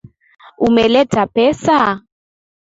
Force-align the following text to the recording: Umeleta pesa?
Umeleta 0.67 1.21
pesa? 1.35 1.77